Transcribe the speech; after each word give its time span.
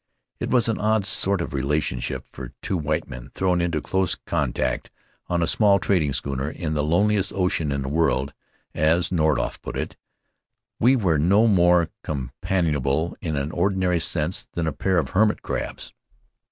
It 0.39 0.49
was 0.49 0.67
an 0.67 0.79
odd 0.79 1.05
sort 1.05 1.41
of 1.41 1.53
relationship 1.53 2.25
for 2.25 2.53
two 2.63 2.75
white 2.75 3.07
men 3.07 3.29
thrown 3.35 3.61
into 3.61 3.81
close 3.83 4.15
con 4.15 4.51
tact 4.51 4.89
on 5.27 5.43
a 5.43 5.45
small 5.45 5.77
trading 5.77 6.11
schooner 6.11 6.49
in 6.49 6.73
the 6.73 6.81
loneliest 6.83 7.31
ocean 7.33 7.71
in 7.71 7.83
the 7.83 7.87
world, 7.87 8.33
as 8.73 9.09
Nordhoff 9.11 9.61
put 9.61 9.77
it. 9.77 9.95
We 10.79 10.95
were 10.95 11.19
no 11.19 11.45
more 11.45 11.89
companionable 12.03 13.15
in 13.21 13.35
the 13.35 13.51
ordinary 13.53 13.99
sense 13.99 14.47
than 14.53 14.65
a 14.65 14.73
pair 14.73 14.97
of 14.97 15.09
hermit 15.11 15.43
crabs. 15.43 15.93